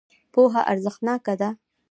پوهه 0.33 0.61
ارزښتناکه 0.71 1.33
ده. 1.39 1.49